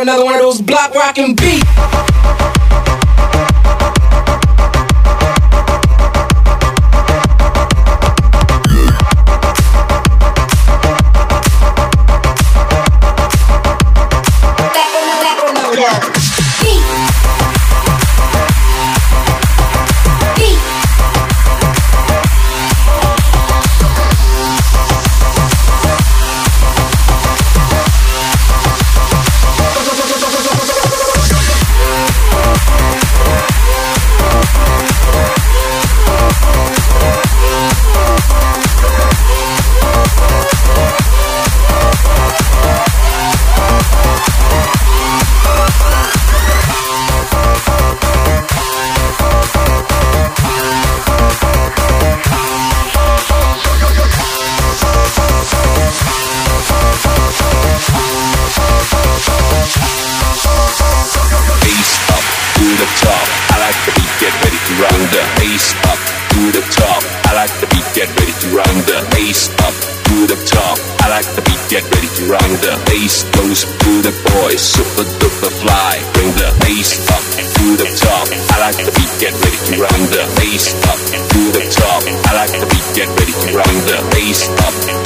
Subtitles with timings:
[0.00, 2.07] another one of those block rockin' beats.
[73.08, 75.96] bass goes to the boys, super duper fly.
[76.12, 77.24] Bring the bass up
[77.56, 78.28] to the top.
[78.52, 81.00] I like the beat, get ready to round the bass up
[81.32, 82.02] to the top.
[82.28, 84.97] I like the beat, get ready to round the bass up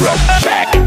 [0.00, 0.79] drop back.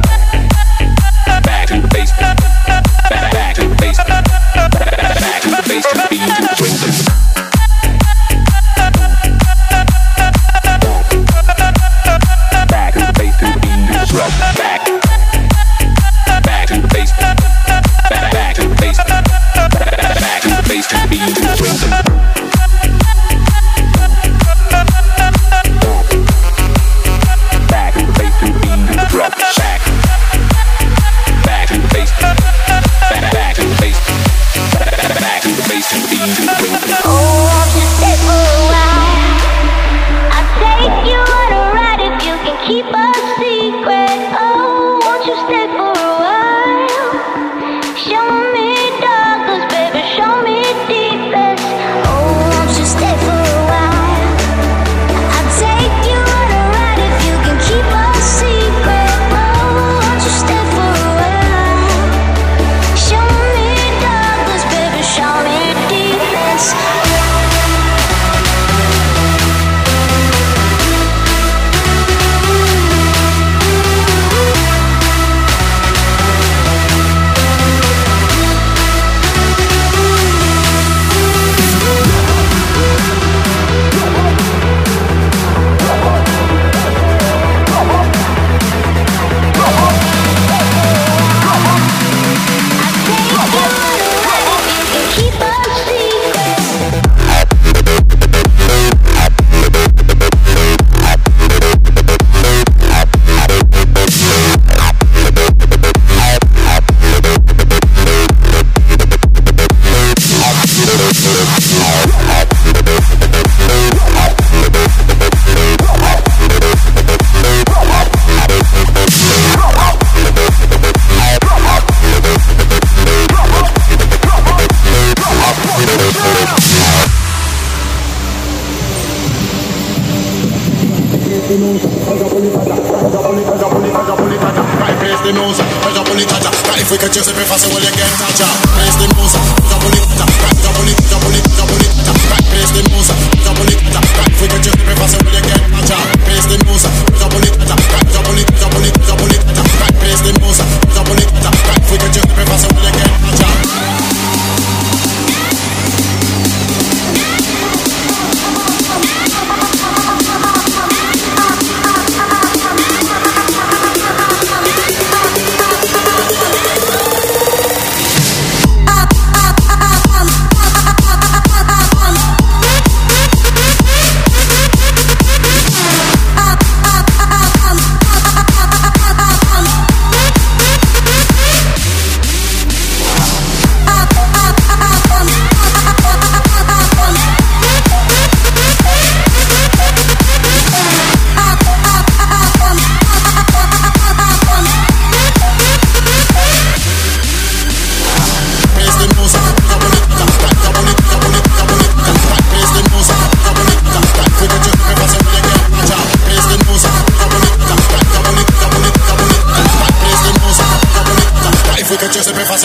[137.24, 137.73] sempre faço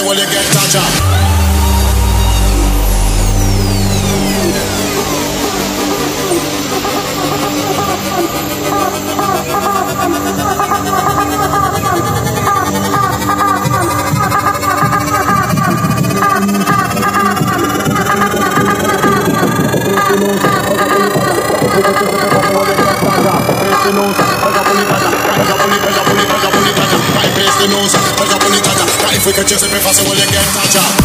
[0.06, 1.07] When you get caught up.
[29.60, 30.97] music, so fast, will you get touch up?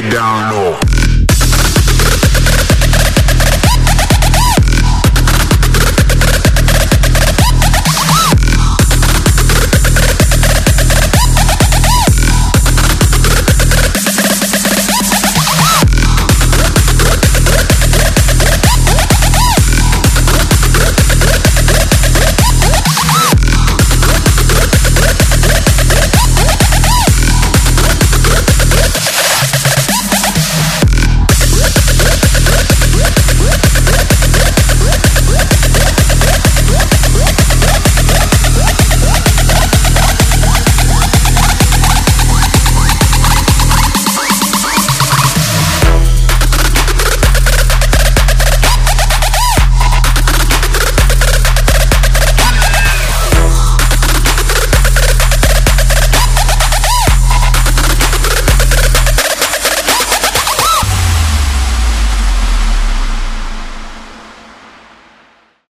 [0.00, 0.83] get down low.